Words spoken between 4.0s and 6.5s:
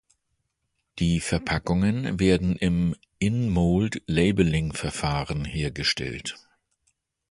Labelling-Verfahren hergestellt.